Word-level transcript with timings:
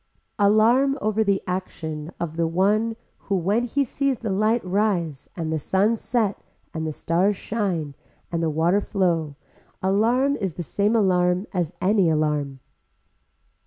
Alarm 0.39 0.97
over 0.99 1.23
the 1.23 1.43
action 1.45 2.11
of 2.19 2.35
the 2.35 2.47
one 2.47 2.95
who 3.19 3.35
when 3.35 3.65
he 3.65 3.85
sees 3.85 4.17
the 4.17 4.31
light 4.31 4.65
rise 4.65 5.29
and 5.35 5.53
the 5.53 5.59
sun 5.59 5.95
set 5.95 6.41
and 6.73 6.87
the 6.87 6.91
stars 6.91 7.35
shine 7.35 7.93
and 8.31 8.41
the 8.41 8.49
water 8.49 8.81
flow 8.81 9.35
alarm 9.79 10.35
is 10.35 10.55
the 10.55 10.63
same 10.63 10.95
alarm 10.95 11.45
as 11.53 11.75
any 11.83 12.09
alarm. 12.09 12.61